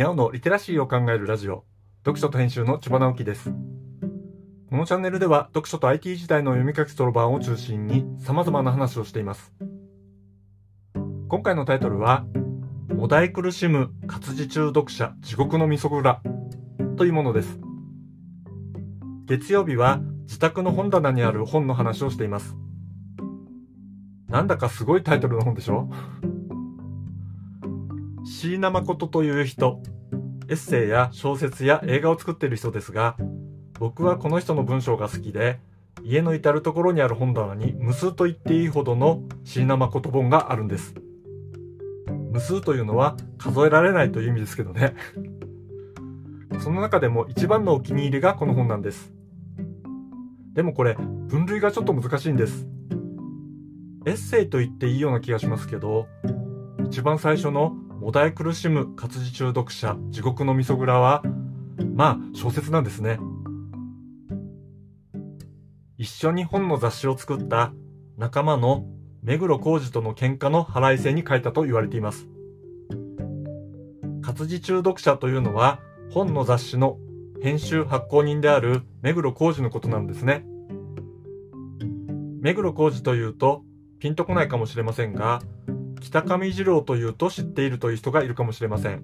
[0.00, 1.66] にゃおのリテラシーを考えるラジオ、
[2.06, 3.50] 読書と編集の千葉直樹です。
[4.70, 9.52] このチャンネルでは読書と IT 時代の読み書きそろばんを中心に様々な話をしています。
[11.28, 12.24] 今回のタイトルは、
[12.98, 16.22] お題苦しむ活字中読者地獄のみそ蔵
[16.96, 17.60] というものです。
[19.26, 22.56] 月曜日は自宅の本棚にある本の話をしています。
[24.28, 25.90] なんだかすごいタイトルの本でしょ？
[28.24, 29.82] 椎名誠という人、
[30.50, 33.16] エッセイや小説や映画を作っている人ですが、
[33.78, 35.60] 僕はこの人の文章が好きで、
[36.02, 40.96] 家の至るところにある本棚に無数と言っていいほどの椎名誠本があるんです。
[42.32, 44.96] 無数というのは数えられないという意味ですけどね。
[46.58, 49.12] その中でも一番のお気に入りがこの本なんです。
[50.54, 50.94] でもこれ、
[51.28, 52.66] 分類がちょっと難しいんです。
[54.04, 56.08] エッセイと言っていいような気がしますけど、
[56.86, 61.22] 一番最初のお題苦しむ活字中毒者地獄の味噌蔵は、
[61.94, 63.18] まあ小説なんですね。
[65.98, 67.74] 一緒に本の雑誌を作った
[68.16, 68.86] 仲間の
[69.22, 72.26] 目黒浩二との喧嘩の腹いせに書いたと言われています。
[74.22, 76.96] 活字中毒者というのは本の雑誌の
[77.42, 80.46] 編集発行人である目黒浩二のことなんですね。
[82.40, 83.62] 目黒浩二というと
[83.98, 85.42] ピンとこないかもしれませんが、
[86.00, 89.02] 北上二郎というと知っているという人がいるかもしれません。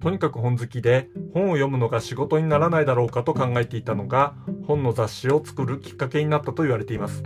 [0.00, 4.34] とにかく本好きで本を読むのが仕事にならないだろうかと考えていたのが
[4.66, 7.22] 本の雑誌を作るきっかけになったと言われています。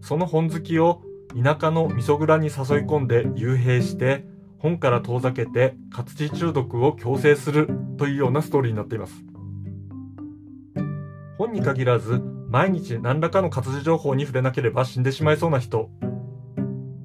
[0.00, 1.02] その本好きを
[1.42, 2.52] 田舎の味噌蔵に誘い
[2.86, 4.24] 込んで幽閉して
[4.58, 9.22] 本から遠ざけて活字中毒を強制するというようなストーリーになっています。
[11.36, 15.90] 本に限らず毎日何らかの活字情報に触れなければ死んでしまいそうな人。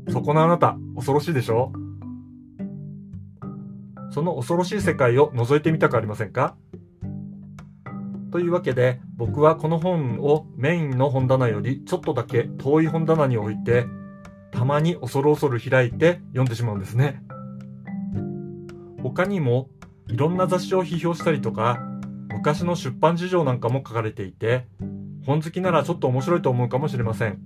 [0.10, 1.74] そこのあなた、恐ろしいでしょ？
[4.12, 6.56] その恐ろしい世界を覗いてみたくありませんか？
[8.32, 13.86] というわけで、僕はこの本をメインの本棚よりちょっとだけ遠い本棚に置いて、
[14.52, 17.22] たまに恐る恐る開いて読んでしまうんですね。
[19.02, 19.70] 他にも、
[20.08, 21.80] いろんな雑誌を批評したりとか、
[22.32, 24.68] 昔の出版事情なんかも書かれていて、
[25.26, 27.40] 本好きならちょっと面白いと思うかもしれません。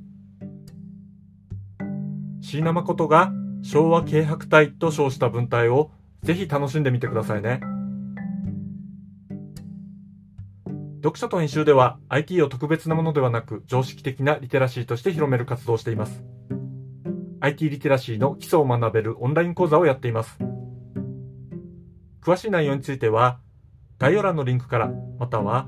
[2.42, 5.92] 椎名誠が昭和軽薄体と称した文体を
[6.24, 7.62] ぜひ楽しんでみてくださいね。
[11.04, 16.24] 読書と編集では IT を特別なものではなく常識的なリテラシーとして広める活動をしています。
[17.40, 20.38] IT リテラシーの基礎を学べるオンライン講座をやっています。
[22.22, 23.40] 詳しい内容については
[24.00, 25.68] 概要欄のリンクからまたは